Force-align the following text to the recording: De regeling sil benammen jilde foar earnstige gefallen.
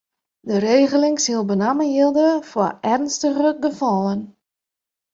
De 0.39 0.57
regeling 0.63 1.17
sil 1.25 1.43
benammen 1.51 1.89
jilde 1.97 2.27
foar 2.49 2.73
earnstige 2.93 3.51
gefallen. 3.65 4.21